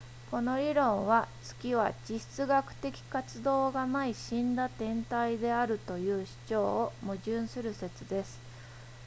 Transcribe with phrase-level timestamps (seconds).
[0.31, 8.39] この理論は月は地質学的活動がない死んだ天体であるという主張と矛盾する説です